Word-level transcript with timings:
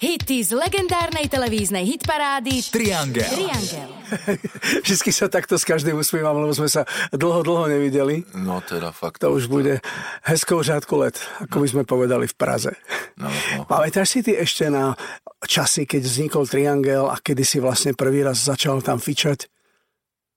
Hity 0.00 0.40
z 0.40 0.56
legendárnej 0.56 1.28
televíznej 1.28 1.84
hitparády 1.84 2.64
Triangel. 2.72 3.20
Triangel. 3.36 3.90
Vždycky 4.88 5.12
sa 5.12 5.28
takto 5.28 5.60
s 5.60 5.68
každým 5.68 5.92
usmievam, 5.92 6.40
lebo 6.40 6.56
sme 6.56 6.72
sa 6.72 6.88
dlho, 7.12 7.44
dlho 7.44 7.68
nevideli. 7.68 8.24
No 8.32 8.64
teda 8.64 8.96
fakt. 8.96 9.20
To 9.20 9.36
už 9.36 9.52
bude 9.52 9.84
hezkou 10.24 10.64
řádku 10.64 11.04
let, 11.04 11.20
ako 11.44 11.60
by 11.60 11.66
sme 11.68 11.82
povedali 11.84 12.24
v 12.24 12.32
Praze. 12.32 12.72
No, 13.20 13.28
no. 13.28 13.68
Pamätáš 13.68 14.16
si 14.16 14.20
ty 14.24 14.40
ešte 14.40 14.72
na 14.72 14.96
časy, 15.44 15.84
keď 15.84 16.00
vznikol 16.00 16.48
Triangel 16.48 17.04
a 17.04 17.20
kedy 17.20 17.44
si 17.44 17.60
vlastne 17.60 17.92
prvý 17.92 18.24
raz 18.24 18.40
začal 18.40 18.80
tam 18.80 19.04
fičať? 19.04 19.52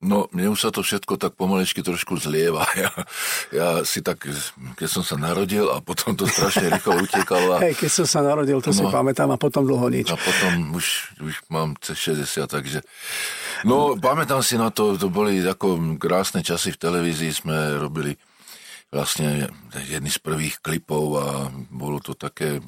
No, 0.04 0.28
mne 0.36 0.52
už 0.52 0.60
sa 0.60 0.70
to 0.70 0.84
všetko 0.84 1.16
tak 1.16 1.40
pomalečky 1.40 1.80
trošku 1.80 2.20
zlieva. 2.20 2.68
Ja, 2.76 2.92
ja 3.56 3.68
si 3.88 4.04
tak, 4.04 4.28
keď 4.76 4.88
som 4.92 5.00
sa 5.00 5.16
narodil 5.16 5.64
a 5.72 5.80
potom 5.80 6.12
to 6.14 6.28
strašne 6.28 6.68
rýchlo 6.68 7.00
utekalo. 7.00 7.56
A, 7.56 7.58
Hej, 7.66 7.80
keď 7.80 7.92
som 8.04 8.06
sa 8.06 8.20
narodil, 8.20 8.60
to 8.60 8.76
si 8.76 8.84
No. 8.84 8.92
pamätám 8.92 9.32
a 9.32 9.40
potom 9.40 9.64
dlho 9.64 9.88
nič. 9.88 10.12
a 10.12 10.20
potom 10.20 10.76
už, 10.76 11.16
už 11.24 11.34
mám 11.48 11.80
cez 11.80 11.96
60, 12.20 12.44
takže... 12.52 12.84
No, 13.64 13.96
pamätám 13.96 14.44
si 14.44 14.60
na 14.60 14.68
to, 14.70 15.00
to 15.00 15.08
boli 15.08 15.40
ako 15.40 15.96
krásne 15.96 16.44
časy 16.44 16.76
v 16.76 16.82
televízii, 16.84 17.32
sme 17.32 17.56
robili 17.80 18.20
vlastne 18.92 19.48
jedny 19.88 20.12
z 20.12 20.20
prvých 20.20 20.60
klipov 20.60 21.06
a 21.18 21.26
bolo 21.72 22.04
to 22.04 22.12
také... 22.14 22.60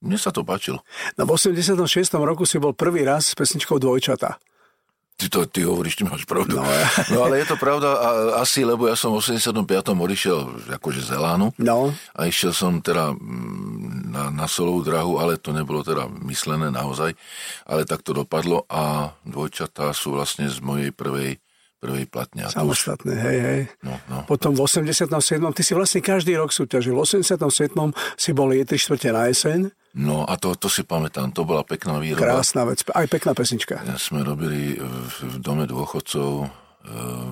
Mne 0.00 0.16
sa 0.16 0.32
to 0.32 0.40
páčilo. 0.48 0.80
No 1.20 1.28
v 1.28 1.36
86. 1.36 1.76
roku 2.16 2.48
si 2.48 2.56
bol 2.56 2.72
prvý 2.72 3.04
raz 3.04 3.30
s 3.30 3.36
pesničkou 3.36 3.76
Dvojčata. 3.76 4.40
Ty, 5.20 5.28
to, 5.28 5.40
ty 5.44 5.60
hovoríš, 5.62 6.00
ty 6.00 6.08
máš 6.08 6.24
pravdu. 6.24 6.56
No, 6.56 6.64
No, 6.64 6.72
ja. 6.72 6.88
no 7.12 7.28
ale 7.28 7.44
je 7.44 7.52
to 7.52 7.60
pravda 7.60 7.92
a, 7.92 8.08
asi, 8.40 8.64
lebo 8.64 8.88
ja 8.88 8.96
som 8.96 9.12
v 9.12 9.20
85. 9.20 9.52
odišiel 9.92 10.38
akože 10.80 11.04
z 11.04 11.12
Elánu 11.12 11.52
No, 11.60 11.92
a 12.16 12.20
išiel 12.24 12.56
som 12.56 12.80
teda 12.80 13.12
mm, 13.12 14.08
na, 14.08 14.32
na 14.32 14.46
solovú 14.48 14.80
drahu, 14.80 15.20
ale 15.20 15.36
to 15.36 15.52
nebolo 15.52 15.84
teda 15.84 16.08
myslené 16.24 16.72
naozaj, 16.72 17.12
ale 17.68 17.84
tak 17.84 18.00
to 18.00 18.16
dopadlo 18.16 18.64
a 18.66 19.12
dvojčatá 19.28 19.92
sú 19.92 20.16
vlastne 20.16 20.48
z 20.48 20.56
mojej 20.64 20.88
prvej, 20.88 21.36
prvej 21.78 22.08
platne. 22.08 22.48
A 22.48 22.52
samostatné, 22.52 23.12
hej, 23.12 23.38
hej. 23.44 23.60
no, 23.84 24.00
no. 24.08 24.24
Potom 24.24 24.56
v 24.56 24.64
87. 24.64 25.04
ty 25.52 25.60
si 25.60 25.72
vlastne 25.76 26.00
každý 26.00 26.32
rok 26.40 26.48
súťažil. 26.48 26.96
V 26.96 27.04
87. 27.04 27.76
si 28.16 28.30
bol 28.32 28.48
3 28.56 28.64
čtvrte 28.66 29.12
na 29.12 29.28
jeseň. 29.28 29.68
No 29.94 30.22
a 30.28 30.38
to, 30.38 30.54
to 30.54 30.68
si 30.70 30.86
pamätám, 30.86 31.34
to 31.34 31.42
bola 31.42 31.66
pekná 31.66 31.98
výroba. 31.98 32.40
Krásna 32.40 32.66
vec, 32.66 32.86
aj 32.86 33.06
pekná 33.10 33.32
pesnička. 33.34 33.82
Ja 33.82 33.98
sme 33.98 34.22
robili 34.22 34.78
v, 34.78 35.16
v 35.16 35.36
dome 35.42 35.66
dôchodcov 35.66 36.30
e, 36.42 36.48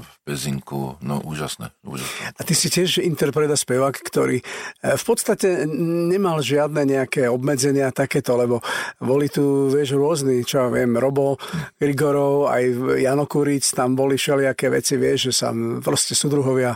v 0.03 0.13
Pezinku, 0.27 0.99
no 1.01 1.23
úžasné, 1.23 1.71
úžasné. 1.87 2.35
A 2.35 2.41
ty 2.43 2.53
si 2.59 2.69
tiež 2.69 3.01
interpret 3.01 3.49
a 3.49 3.59
spevák, 3.59 3.95
ktorý 3.95 4.43
e, 4.43 4.45
v 4.99 5.05
podstate 5.07 5.65
nemal 6.11 6.43
žiadne 6.43 6.83
nejaké 6.83 7.31
obmedzenia 7.31 7.95
takéto, 7.95 8.35
lebo 8.35 8.59
boli 8.99 9.31
tu, 9.31 9.71
vieš, 9.71 9.95
rôzni, 9.95 10.43
čo 10.43 10.67
ja 10.67 10.69
viem, 10.71 10.99
Robo 10.99 11.39
Grigorov, 11.79 12.51
aj 12.51 12.63
Jano 12.99 13.31
Kuric, 13.31 13.65
tam 13.71 13.95
boli 13.95 14.19
všelijaké 14.19 14.67
veci, 14.73 14.99
vieš, 14.99 15.31
že 15.31 15.47
sa 15.47 15.49
proste 15.79 16.19
súdruhovia 16.19 16.75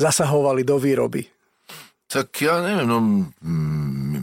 zasahovali 0.00 0.64
do 0.64 0.80
výroby. 0.80 1.28
Tak 2.10 2.42
ja 2.42 2.58
neviem, 2.58 2.90
no 2.90 2.98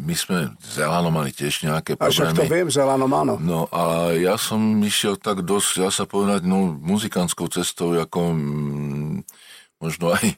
my 0.07 0.15
sme 0.15 0.37
s 0.63 0.79
Elánom 0.79 1.11
mali 1.11 1.35
tiež 1.35 1.67
nejaké 1.67 1.99
A 1.99 2.07
však 2.07 2.31
problémy. 2.31 2.39
to 2.39 2.43
viem, 2.47 2.67
Zelanom 2.71 3.11
áno. 3.11 3.33
No 3.43 3.67
a 3.67 4.15
ja 4.15 4.39
som 4.39 4.79
išiel 4.79 5.19
tak 5.19 5.43
dosť, 5.43 5.83
dá 5.83 5.89
sa 5.91 6.07
povedať, 6.07 6.47
no 6.47 6.71
muzikantskou 6.79 7.51
cestou, 7.51 7.91
ako 7.99 8.31
mm, 8.31 9.27
možno 9.83 10.15
aj 10.15 10.31
e, 10.31 10.35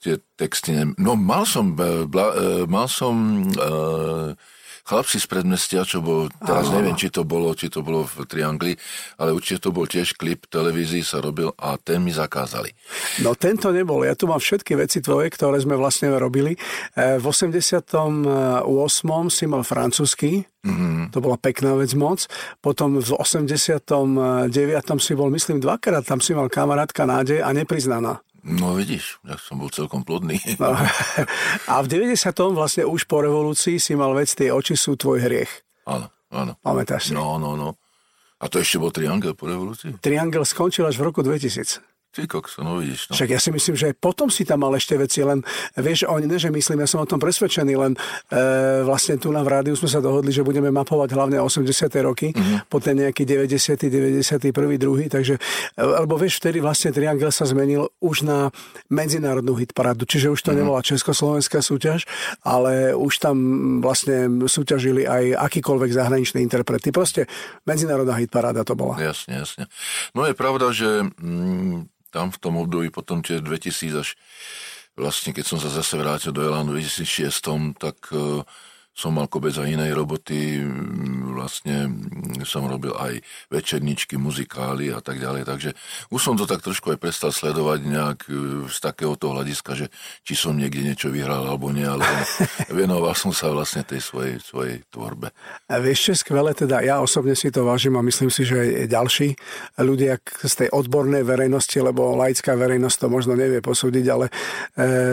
tie 0.00 0.16
texty. 0.40 0.72
Ne... 0.72 0.96
No 0.96 1.20
mal 1.20 1.44
som, 1.44 1.76
e, 1.76 2.08
bla, 2.08 2.32
e, 2.32 2.64
mal 2.64 2.88
som 2.88 3.44
e, 3.52 3.68
chlapci 4.90 5.22
z 5.22 5.26
predmestia, 5.30 5.86
čo 5.86 6.02
bol, 6.02 6.26
teraz 6.42 6.66
Áno. 6.66 6.82
neviem, 6.82 6.98
či 6.98 7.14
to 7.14 7.22
bolo, 7.22 7.54
či 7.54 7.70
to 7.70 7.86
bolo 7.86 8.02
v 8.02 8.26
Triangli, 8.26 8.74
ale 9.22 9.30
určite 9.30 9.62
to 9.62 9.70
bol 9.70 9.86
tiež 9.86 10.18
klip 10.18 10.50
televízii 10.50 11.06
sa 11.06 11.22
robil 11.22 11.54
a 11.54 11.78
ten 11.78 12.02
mi 12.02 12.10
zakázali. 12.10 12.74
No 13.22 13.38
tento 13.38 13.70
nebol. 13.70 14.02
Ja 14.02 14.18
tu 14.18 14.26
mám 14.26 14.42
všetky 14.42 14.74
veci 14.74 14.98
tvoje, 14.98 15.30
ktoré 15.30 15.62
sme 15.62 15.78
vlastne 15.78 16.10
robili. 16.10 16.58
E, 16.98 17.22
V 17.22 17.24
88. 17.30 18.66
si 19.30 19.44
mal 19.46 19.62
francúzsky, 19.62 20.42
mm-hmm. 20.42 21.14
to 21.14 21.22
bola 21.22 21.38
pekná 21.38 21.78
vec 21.78 21.94
moc. 21.94 22.26
Potom 22.58 22.98
v 22.98 23.10
89. 23.14 24.50
si 24.98 25.12
bol, 25.14 25.30
myslím, 25.30 25.62
dvakrát, 25.62 26.02
tam 26.02 26.18
si 26.18 26.34
mal 26.34 26.50
kamarátka 26.50 27.06
nádej 27.06 27.46
a 27.46 27.54
nepriznaná. 27.54 28.18
No 28.40 28.72
vidíš, 28.72 29.20
ja 29.28 29.36
som 29.36 29.60
bol 29.60 29.68
celkom 29.68 30.00
plodný. 30.00 30.40
No. 30.56 30.72
A 31.68 31.74
v 31.84 31.86
90. 31.88 32.16
vlastne 32.56 32.88
už 32.88 33.04
po 33.04 33.20
revolúcii 33.20 33.76
si 33.76 33.92
mal 33.92 34.16
vec, 34.16 34.32
tie 34.32 34.48
oči 34.48 34.76
sú 34.76 34.96
tvoj 34.96 35.20
hriech. 35.20 35.50
Áno, 35.84 36.08
áno. 36.32 36.56
Pamätáš 36.64 37.10
si? 37.10 37.12
No, 37.12 37.36
no, 37.36 37.52
no. 37.58 37.76
A 38.40 38.48
to 38.48 38.56
ešte 38.56 38.80
bol 38.80 38.88
Triangel 38.88 39.36
po 39.36 39.44
revolúcii? 39.44 40.00
Triangel 40.00 40.48
skončil 40.48 40.88
až 40.88 40.96
v 40.96 41.12
roku 41.12 41.20
2000. 41.20 41.89
Ty 42.10 42.26
kokso, 42.26 42.66
no 42.66 42.82
vidíš. 42.82 43.06
No. 43.06 43.14
Však 43.14 43.30
ja 43.30 43.38
si 43.38 43.54
myslím, 43.54 43.78
že 43.78 43.94
aj 43.94 44.02
potom 44.02 44.34
si 44.34 44.42
tam 44.42 44.66
mal 44.66 44.74
ešte 44.74 44.98
veci, 44.98 45.22
len 45.22 45.46
vieš, 45.78 46.10
oni 46.10 46.26
ne, 46.26 46.42
že 46.42 46.50
myslím, 46.50 46.82
ja 46.82 46.90
som 46.90 46.98
o 46.98 47.06
tom 47.06 47.22
presvedčený, 47.22 47.78
len 47.78 47.94
e, 47.94 48.82
vlastne 48.82 49.14
tu 49.14 49.30
na 49.30 49.46
v 49.46 49.54
rádiu 49.54 49.78
sme 49.78 49.86
sa 49.86 50.02
dohodli, 50.02 50.34
že 50.34 50.42
budeme 50.42 50.74
mapovať 50.74 51.06
hlavne 51.14 51.38
80. 51.38 51.70
roky, 52.02 52.34
mm-hmm. 52.34 52.66
potom 52.66 52.98
nejaký 52.98 53.22
90., 53.22 53.78
91., 53.86 54.26
2., 54.42 55.06
takže, 55.06 55.38
e, 55.38 55.82
lebo 55.86 56.18
vieš, 56.18 56.42
vtedy 56.42 56.58
vlastne 56.58 56.90
Triangel 56.90 57.30
sa 57.30 57.46
zmenil 57.46 57.86
už 58.02 58.26
na 58.26 58.50
medzinárodnú 58.90 59.54
hitparádu, 59.54 60.02
čiže 60.02 60.34
už 60.34 60.42
to 60.42 60.50
mm-hmm. 60.50 60.66
nebola 60.66 60.82
československá 60.82 61.62
súťaž, 61.62 62.10
ale 62.42 62.90
už 62.90 63.22
tam 63.22 63.36
vlastne 63.78 64.26
súťažili 64.50 65.06
aj 65.06 65.46
akýkoľvek 65.46 65.94
zahraničný 65.94 66.42
interprety. 66.42 66.90
Proste 66.90 67.30
medzinárodná 67.70 68.18
hitparáda 68.18 68.66
to 68.66 68.74
bola. 68.74 68.98
Jasne, 68.98 69.46
jasne. 69.46 69.70
No 70.10 70.26
je 70.26 70.34
pravda, 70.34 70.74
že 70.74 71.06
mm, 71.06 72.00
tam 72.10 72.34
v 72.34 72.38
tom 72.42 72.58
období 72.58 72.90
potom 72.90 73.22
tie 73.22 73.38
2000 73.38 74.02
až 74.02 74.18
vlastne 74.98 75.32
keď 75.32 75.44
som 75.46 75.58
sa 75.62 75.70
zase 75.72 75.96
vrátil 75.96 76.34
do 76.34 76.44
Elánu 76.44 76.76
v 76.76 76.84
2006, 76.84 77.78
tak 77.78 77.96
e, 78.12 78.44
som 78.90 79.14
mal 79.14 79.30
kobec 79.30 79.54
aj 79.54 79.70
inej 79.70 79.94
roboty, 79.94 80.60
mm, 80.60 81.38
vlastne 81.38 81.88
mm, 81.88 82.42
som 82.44 82.66
robil 82.66 82.92
aj 82.98 83.22
večerničky, 83.48 84.18
muzikály 84.18 84.90
a 84.92 85.00
tak 85.00 85.22
ďalej, 85.22 85.46
takže 85.46 85.70
už 86.10 86.20
som 86.20 86.34
to 86.34 86.44
tak 86.44 86.60
trošku 86.60 86.92
aj 86.92 86.98
prestal 86.98 87.30
sledovať 87.30 87.80
nejak 87.86 88.18
e, 88.26 88.30
z 88.66 88.78
takéhoto 88.82 89.32
hľadiska, 89.32 89.72
že 89.78 89.86
či 90.26 90.34
som 90.34 90.58
niekde 90.58 90.82
niečo 90.84 91.08
vyhral 91.08 91.46
alebo 91.46 91.70
nie, 91.70 91.86
ale 91.86 92.04
venoval 92.80 93.14
som 93.14 93.30
sa 93.30 93.48
vlastne 93.54 93.86
tej 93.86 94.02
svojej, 94.02 94.36
svojej 94.42 94.82
tvorbe. 94.90 95.32
A 95.70 95.78
vieš, 95.78 96.12
čo 96.12 96.26
skvelé, 96.26 96.52
teda 96.52 96.82
ja 96.82 96.98
osobne 96.98 97.38
si 97.38 97.48
to 97.48 97.64
vážim 97.64 97.94
a 97.96 98.04
myslím 98.04 98.28
si, 98.28 98.42
že 98.44 98.84
aj 98.84 98.90
ďalší 98.90 99.28
ľudia 99.80 100.18
z 100.20 100.54
tej 100.66 100.68
odbornej 100.74 101.22
verejnosti, 101.22 101.78
lebo 101.78 102.18
laická 102.18 102.58
verejnosť 102.58 102.96
to 103.00 103.06
možno 103.08 103.32
nevie 103.38 103.62
posúdiť, 103.62 104.04
ale 104.10 104.26
e, 104.28 104.32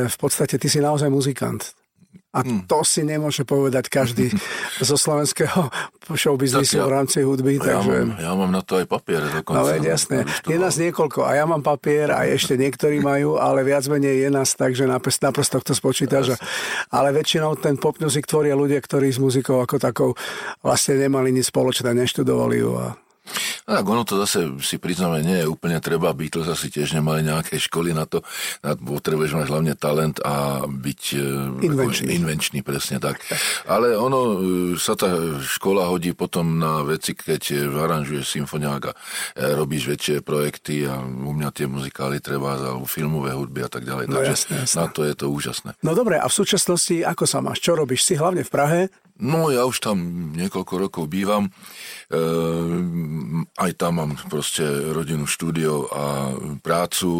v 0.09 0.17
podstate 0.17 0.57
ty 0.57 0.67
si 0.67 0.81
naozaj 0.81 1.07
muzikant. 1.07 1.86
A 2.35 2.43
Hmm. 2.43 2.67
to 2.67 2.83
si 2.83 3.01
nemôže 3.01 3.41
povedať 3.41 3.87
každý 3.87 4.29
zo 4.77 4.93
slovenského 4.93 5.71
showbiznisu 6.07 6.77
ja- 6.77 6.85
v 6.85 6.93
rámci 6.93 7.23
hudby, 7.23 7.55
Ja 7.55 7.79
takže... 7.79 7.97
mám, 8.03 8.19
ja 8.19 8.31
mám 8.35 8.51
na 8.51 8.61
to 8.61 8.77
aj 8.77 8.85
papier 8.85 9.23
dokonca. 9.23 9.57
No 9.57 9.65
veď 9.65 9.95
jasné, 9.95 10.17
je 10.43 10.55
nás 10.55 10.75
niekoľko 10.75 11.23
a 11.23 11.33
ja 11.33 11.43
mám 11.43 11.63
papier 11.63 12.11
a 12.11 12.27
ešte 12.27 12.53
niektorí 12.53 12.99
majú, 12.99 13.39
ale 13.39 13.63
viac 13.63 13.87
menej 13.87 14.27
je 14.27 14.29
nás 14.29 14.53
tak, 14.53 14.75
že 14.75 14.85
naprosto, 14.85 15.31
to 15.63 15.71
spočítaš. 15.71 16.35
a- 16.35 16.39
Ale 16.91 17.09
väčšinou 17.11 17.55
ten 17.55 17.73
pop 17.73 17.97
music 17.97 18.23
tvoria 18.23 18.53
ľudia, 18.53 18.77
ktorí 18.77 19.07
s 19.07 19.17
muzikou 19.17 19.57
ako 19.57 19.79
takou 19.79 20.09
vlastne 20.61 20.99
nemali 20.99 21.31
nič 21.31 21.47
spoločné, 21.47 21.95
neštudovali 21.95 22.55
ju 22.59 22.71
a 22.75 22.87
No 23.67 23.75
tak 23.75 23.83
ono 23.83 24.07
to 24.07 24.15
zase 24.23 24.63
si 24.63 24.79
priznáme, 24.79 25.19
nie 25.27 25.43
je 25.43 25.51
úplne 25.51 25.75
treba. 25.83 26.15
Beatles 26.15 26.47
asi 26.47 26.71
tiež 26.71 26.95
nemali 26.95 27.19
nejaké 27.19 27.59
školy 27.59 27.91
na 27.91 28.07
to. 28.07 28.23
Na 28.63 28.79
potrebuješ 28.79 29.35
mať 29.35 29.47
hlavne 29.51 29.73
talent 29.75 30.23
a 30.23 30.63
byť 30.63 31.01
e, 31.11 31.19
Invenčný. 31.67 32.15
invenčný, 32.15 32.59
presne 32.63 33.03
tak. 33.03 33.19
Ale 33.67 33.99
ono 33.99 34.19
e, 34.23 34.35
sa 34.79 34.95
tá 34.95 35.11
škola 35.43 35.91
hodí 35.91 36.15
potom 36.15 36.55
na 36.55 36.79
veci, 36.87 37.11
keď 37.11 37.67
aranžuješ 37.75 38.39
symfoniák 38.39 38.83
a 38.87 38.95
e, 38.95 39.51
robíš 39.51 39.91
väčšie 39.91 40.23
projekty 40.23 40.87
a 40.87 41.03
u 41.03 41.35
mňa 41.35 41.51
tie 41.51 41.67
muzikály 41.67 42.23
treba 42.23 42.55
alebo 42.55 42.87
filmové 42.87 43.35
hudby 43.35 43.67
a 43.67 43.69
tak 43.69 43.83
ďalej. 43.83 44.07
No 44.07 44.23
Takže 44.23 44.31
jasné, 44.31 44.55
jasné. 44.63 44.77
na 44.79 44.85
to 44.87 45.01
je 45.03 45.13
to 45.19 45.25
úžasné. 45.27 45.69
No 45.83 45.91
dobre, 45.91 46.15
a 46.15 46.31
v 46.31 46.35
súčasnosti 46.39 47.03
ako 47.03 47.27
sa 47.27 47.43
máš? 47.43 47.59
Čo 47.59 47.75
robíš? 47.75 48.07
Si 48.07 48.15
hlavne 48.15 48.47
v 48.47 48.51
Prahe? 48.55 48.81
No 49.17 49.49
ja 49.49 49.65
už 49.65 49.81
tam 49.81 49.97
niekoľko 50.37 50.73
rokov 50.77 51.03
bývam. 51.09 51.49
Ehm, 52.13 53.16
aj 53.67 53.73
tam 53.75 53.99
mám 53.99 54.11
proste 54.31 54.63
rodinu, 54.95 55.27
štúdio 55.27 55.91
a 55.91 56.31
prácu. 56.63 57.11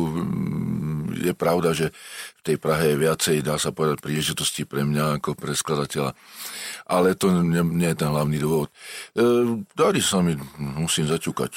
Mm, 1.18 1.26
Je 1.26 1.34
pravda, 1.34 1.74
že 1.74 1.90
v 2.38 2.42
tej 2.54 2.58
Prahe 2.62 2.94
je 2.94 3.02
viacej, 3.02 3.36
dá 3.44 3.58
sa 3.58 3.74
povedať, 3.74 4.00
príležitosti 4.00 4.64
pre 4.64 4.86
mňa 4.86 5.20
ako 5.20 5.36
pre 5.36 5.58
skladateľa. 5.58 6.14
Ale 6.88 7.18
to 7.18 7.34
nie, 7.44 7.60
nie 7.66 7.90
je 7.92 8.00
ten 8.00 8.08
hlavný 8.08 8.40
dôvod. 8.40 8.72
E, 9.18 9.66
darí 9.76 10.00
sa 10.00 10.24
mi, 10.24 10.40
musím 10.58 11.10
zaťukať. 11.12 11.52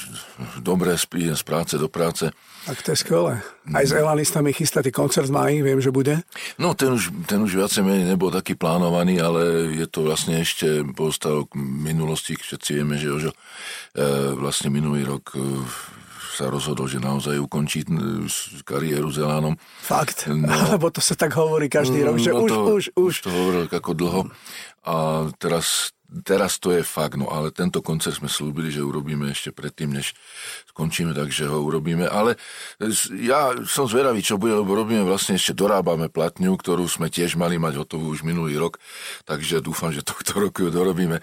Dobre, 0.58 0.98
prídem 1.06 1.38
z 1.38 1.44
práce 1.46 1.74
do 1.78 1.86
práce. 1.86 2.34
Tak 2.66 2.82
to 2.82 2.90
je 2.92 2.98
skvelé. 2.98 3.38
Aj 3.70 3.86
s 3.86 3.94
Elanistami 3.94 4.50
chystáte 4.50 4.90
koncert 4.90 5.30
v 5.30 5.36
máji, 5.36 5.56
viem, 5.62 5.78
že 5.78 5.94
bude? 5.94 6.26
No, 6.58 6.74
ten 6.74 6.90
už, 6.90 7.14
ten 7.30 7.38
už 7.38 7.54
viacej 7.54 7.86
menej 7.86 8.10
nebol 8.10 8.34
taký 8.34 8.58
plánovaný, 8.58 9.22
ale 9.22 9.70
je 9.70 9.86
to 9.86 10.02
vlastne 10.02 10.42
ešte 10.42 10.82
postavok 10.98 11.54
minulosti. 11.54 12.34
Všetci 12.34 12.70
vieme, 12.74 12.98
že 12.98 13.08
Jožo 13.14 13.32
e, 13.32 13.38
vlastne 14.34 14.74
minulý 14.74 15.06
rok 15.06 15.38
e, 15.38 15.40
sa 16.40 16.48
rozhodol, 16.48 16.88
že 16.88 16.96
naozaj 16.96 17.36
ukončí 17.36 17.84
kariéru 18.64 19.12
s 19.12 19.20
Elánom. 19.20 19.60
Fakt? 19.84 20.32
No, 20.32 20.48
Lebo 20.72 20.88
to 20.88 21.04
sa 21.04 21.12
tak 21.12 21.36
hovorí 21.36 21.68
každý 21.68 22.00
rok, 22.00 22.16
že 22.16 22.32
no 22.32 22.48
už, 22.48 22.48
to, 22.48 22.60
už, 22.64 22.86
už. 22.96 23.14
to 23.20 23.28
hovoril 23.28 23.64
ako 23.68 23.92
dlho. 23.92 24.20
A 24.88 25.28
teraz 25.36 25.92
Teraz 26.10 26.58
to 26.58 26.74
je 26.74 26.82
fakt, 26.82 27.14
no 27.14 27.30
ale 27.30 27.54
tento 27.54 27.78
koncert 27.86 28.18
sme 28.18 28.26
slúbili, 28.26 28.74
že 28.74 28.82
urobíme 28.82 29.30
ešte 29.30 29.54
predtým, 29.54 29.94
než 29.94 30.10
skončíme, 30.74 31.14
takže 31.14 31.46
ho 31.46 31.62
urobíme. 31.62 32.10
Ale 32.10 32.34
ja 33.14 33.54
som 33.62 33.86
zvedavý, 33.86 34.18
čo 34.18 34.34
bude, 34.34 34.58
lebo 34.58 34.74
robíme 34.74 35.06
vlastne 35.06 35.38
ešte 35.38 35.54
dorábame 35.54 36.10
platňu, 36.10 36.58
ktorú 36.58 36.90
sme 36.90 37.14
tiež 37.14 37.38
mali 37.38 37.62
mať 37.62 37.78
hotovú 37.78 38.10
už 38.10 38.26
minulý 38.26 38.58
rok, 38.58 38.82
takže 39.22 39.62
dúfam, 39.62 39.94
že 39.94 40.02
tohto 40.10 40.42
roku 40.42 40.66
ju 40.66 40.70
dorobíme. 40.74 41.22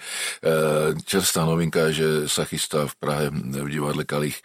čerstvá 1.04 1.44
novinka 1.44 1.92
je, 1.92 1.92
že 1.92 2.08
sa 2.32 2.48
chystá 2.48 2.88
v 2.88 2.94
Prahe 2.96 3.26
v 3.28 3.68
divadle 3.68 4.08
Kalich 4.08 4.40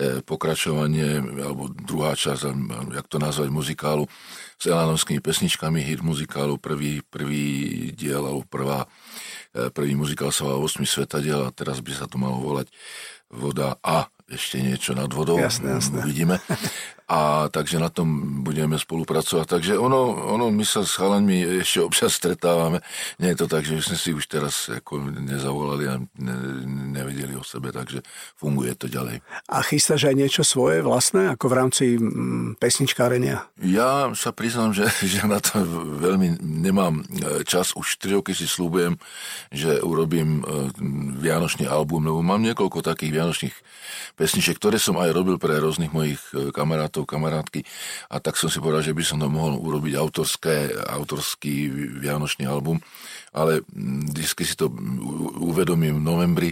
e, 0.00 0.24
pokračovanie, 0.24 1.20
alebo 1.36 1.68
druhá 1.68 2.16
časť, 2.16 2.48
jak 2.96 3.06
to 3.12 3.20
nazvať, 3.20 3.52
muzikálu 3.52 4.08
s 4.56 4.70
elánovskými 4.70 5.20
pesničkami, 5.20 5.84
hit 5.84 6.00
muzikálu, 6.00 6.56
prvý, 6.56 7.04
prvý 7.04 7.90
diel, 7.92 8.24
alebo 8.24 8.46
prvá 8.48 8.86
E, 8.86 9.41
prvý 9.52 9.92
muzikál 9.92 10.32
sa 10.32 10.48
volal 10.48 10.64
8 10.64 10.84
svetadiel 10.84 11.44
a 11.44 11.54
teraz 11.54 11.84
by 11.84 11.92
sa 11.92 12.08
to 12.08 12.16
malo 12.16 12.40
volať 12.40 12.72
Voda 13.32 13.80
a 13.80 14.12
ešte 14.32 14.60
niečo 14.60 14.96
nad 14.96 15.12
vodou. 15.12 15.36
Jasné, 15.36 15.78
jasné. 15.78 16.00
Uvidíme. 16.02 16.40
A 17.12 17.52
takže 17.52 17.76
na 17.76 17.92
tom 17.92 18.40
budeme 18.40 18.80
spolupracovať. 18.80 19.44
Takže 19.44 19.72
ono, 19.76 20.32
ono 20.32 20.48
my 20.48 20.64
sa 20.64 20.80
s 20.80 20.96
chalaňmi 20.96 21.60
ešte 21.60 21.84
občas 21.84 22.16
stretávame. 22.16 22.80
Nie 23.20 23.36
je 23.36 23.44
to 23.44 23.46
tak, 23.52 23.68
že 23.68 23.84
sme 23.84 23.96
si 24.00 24.16
už 24.16 24.24
teraz 24.32 24.72
ako 24.72 25.12
nezavolali 25.20 25.84
a 25.92 26.00
ne, 26.00 26.36
nevedeli 26.96 27.36
o 27.36 27.44
sebe, 27.44 27.68
takže 27.68 28.00
funguje 28.40 28.72
to 28.78 28.88
ďalej. 28.88 29.20
A 29.52 29.60
chystáš 29.60 30.08
aj 30.08 30.16
niečo 30.16 30.40
svoje 30.40 30.80
vlastné, 30.80 31.36
ako 31.36 31.52
v 31.52 31.54
rámci 31.58 31.84
mm, 32.00 32.56
pesničkárenia? 32.56 33.44
Ja 33.60 34.08
sa 34.16 34.32
priznám, 34.32 34.72
že, 34.72 34.88
že 35.12 35.28
na 35.28 35.42
to 35.42 35.60
veľmi 36.00 36.40
nemám 36.40 37.04
e, 37.04 37.44
čas. 37.44 37.76
Už 37.76 38.00
3 38.00 38.24
roky 38.24 38.32
si 38.32 38.48
slúbujem, 38.48 38.96
že 39.52 39.84
urobím 39.84 40.40
e, 40.40 40.72
vianočný 41.20 41.68
album, 41.68 42.08
lebo 42.08 42.24
mám 42.24 42.40
niekoľko 42.40 42.80
takých 42.80 43.12
vianočných 43.20 43.56
pesniček, 44.22 44.62
ktoré 44.62 44.78
som 44.78 44.94
aj 45.02 45.10
robil 45.10 45.34
pre 45.34 45.58
rôznych 45.58 45.90
mojich 45.90 46.22
e, 46.30 46.54
kamarátov, 46.54 47.10
kamarátky 47.10 47.66
a 48.06 48.22
tak 48.22 48.38
som 48.38 48.46
si 48.46 48.62
povedal, 48.62 48.86
že 48.86 48.94
by 48.94 49.02
som 49.02 49.18
to 49.18 49.26
mohol 49.26 49.58
urobiť 49.58 49.98
autorské, 49.98 50.70
autorský 50.86 51.66
vianočný 51.98 52.46
album, 52.46 52.78
ale 53.34 53.66
vždy 54.14 54.44
si 54.46 54.54
to 54.54 54.70
uvedomím 55.42 55.98
v 55.98 56.06
novembri 56.06 56.50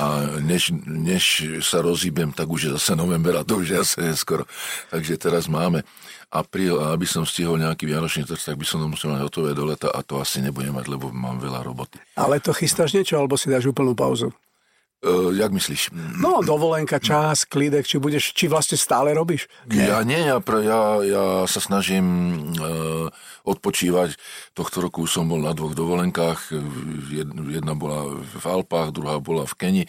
a 0.00 0.40
než, 0.40 0.72
než 0.88 1.60
sa 1.60 1.84
rozhýbem, 1.84 2.32
tak 2.32 2.48
už 2.48 2.60
je 2.64 2.74
zase 2.80 2.96
november 2.96 3.36
a 3.36 3.44
to 3.44 3.60
už 3.60 3.66
je 3.68 3.76
zase 3.84 3.98
neskoro. 4.00 4.48
Takže 4.88 5.20
teraz 5.20 5.52
máme 5.52 5.84
apríl 6.32 6.80
a 6.80 6.96
aby 6.96 7.04
som 7.04 7.28
stihol 7.28 7.60
nejaký 7.60 7.84
vianočný 7.84 8.24
trh, 8.24 8.40
tak 8.40 8.56
by 8.56 8.64
som 8.64 8.80
to 8.80 8.88
musel 8.88 9.12
mať 9.12 9.20
hotové 9.20 9.52
do 9.52 9.68
leta 9.68 9.92
a 9.92 10.00
to 10.00 10.16
asi 10.16 10.40
nebudem 10.40 10.72
mať, 10.72 10.88
lebo 10.88 11.12
mám 11.12 11.36
veľa 11.36 11.60
roboty. 11.60 12.00
Ale 12.16 12.40
to 12.40 12.56
chystáš 12.56 12.96
niečo, 12.96 13.20
alebo 13.20 13.36
si 13.36 13.52
dáš 13.52 13.68
úplnú 13.68 13.92
pauzu? 13.92 14.32
Uh, 15.02 15.34
jak 15.34 15.50
myslíš? 15.50 15.90
No, 16.22 16.46
dovolenka, 16.46 17.02
čas, 17.02 17.42
klídek, 17.42 17.82
či 17.82 17.98
budeš, 17.98 18.30
či 18.38 18.46
vlastne 18.46 18.78
stále 18.78 19.10
robíš? 19.10 19.50
Nie. 19.66 19.90
Ja 19.90 20.06
nie, 20.06 20.22
ja, 20.22 20.38
ja, 20.38 20.80
ja 21.02 21.24
sa 21.50 21.58
snažím 21.58 22.06
uh, 22.54 23.10
odpočívať. 23.42 24.14
Tohto 24.54 24.78
roku 24.78 25.02
som 25.10 25.26
bol 25.26 25.42
na 25.42 25.50
dvoch 25.58 25.74
dovolenkách. 25.74 26.54
Jedna 27.50 27.74
bola 27.74 28.14
v 28.14 28.44
Alpách, 28.46 28.94
druhá 28.94 29.18
bola 29.18 29.42
v 29.42 29.54
Keni. 29.58 29.84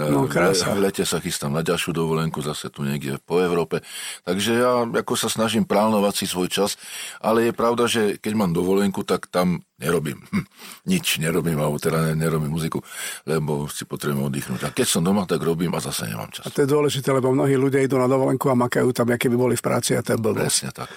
No, 0.00 0.24
krása. 0.24 0.72
V 0.72 0.80
lete 0.80 1.04
sa 1.04 1.20
chystám 1.20 1.52
na 1.52 1.60
ďalšiu 1.60 1.92
dovolenku, 1.92 2.40
zase 2.40 2.72
tu 2.72 2.88
niekde 2.88 3.20
po 3.20 3.44
Európe. 3.44 3.84
Takže 4.24 4.52
ja 4.56 4.88
ako 4.88 5.12
sa 5.12 5.28
snažím 5.28 5.68
plánovať 5.68 6.24
si 6.24 6.26
svoj 6.30 6.48
čas, 6.48 6.80
ale 7.20 7.50
je 7.50 7.52
pravda, 7.52 7.84
že 7.84 8.16
keď 8.16 8.32
mám 8.32 8.56
dovolenku, 8.56 9.04
tak 9.04 9.28
tam 9.28 9.60
nerobím. 9.82 10.22
Hm, 10.30 10.46
nič 10.86 11.18
nerobím, 11.18 11.58
alebo 11.58 11.82
teda 11.82 12.14
nerobím 12.14 12.54
muziku, 12.54 12.78
lebo 13.26 13.66
si 13.66 13.82
potrebujem 13.82 14.30
oddychnúť. 14.30 14.60
A 14.66 14.70
keď 14.70 14.86
som 14.86 15.02
doma, 15.02 15.26
tak 15.26 15.42
robím 15.42 15.74
a 15.74 15.82
zase 15.82 16.06
nemám 16.06 16.30
čas. 16.30 16.46
A 16.46 16.54
to 16.54 16.62
je 16.62 16.68
dôležité, 16.70 17.10
lebo 17.10 17.34
mnohí 17.34 17.58
ľudia 17.58 17.82
idú 17.82 17.98
na 17.98 18.06
dovolenku 18.06 18.46
a 18.50 18.54
makajú 18.54 18.94
tam, 18.94 19.10
aké 19.10 19.26
by 19.26 19.36
boli 19.36 19.54
v 19.58 19.64
práci 19.64 19.98
a 19.98 20.02
to 20.04 20.14
je 20.14 20.18
Presne 20.24 20.70
tak. 20.74 20.90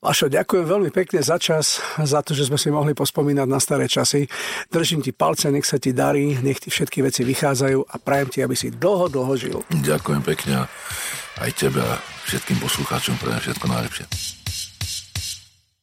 Vašo, 0.00 0.32
ďakujem 0.32 0.64
veľmi 0.64 0.90
pekne 0.92 1.20
za 1.20 1.36
čas, 1.36 1.80
za 2.00 2.20
to, 2.20 2.32
že 2.36 2.48
sme 2.48 2.56
si 2.60 2.68
mohli 2.72 2.92
pospomínať 2.96 3.48
na 3.48 3.60
staré 3.60 3.88
časy. 3.88 4.28
Držím 4.68 5.04
ti 5.04 5.12
palce, 5.12 5.48
nech 5.52 5.68
sa 5.68 5.76
ti 5.76 5.92
darí, 5.92 6.36
nech 6.40 6.60
ti 6.60 6.72
všetky 6.72 7.04
veci 7.04 7.24
vychádzajú 7.24 7.78
a 7.88 7.94
prajem 8.00 8.28
ti, 8.28 8.38
aby 8.44 8.56
si 8.56 8.72
dlho, 8.72 9.08
dlho 9.08 9.34
žil. 9.36 9.58
Ďakujem 9.72 10.22
pekne 10.24 10.68
aj 11.40 11.50
tebe 11.56 11.80
a 11.80 11.96
všetkým 12.28 12.60
poslucháčom 12.60 13.16
prajem 13.16 13.40
všetko 13.48 13.66
najlepšie. 13.68 14.39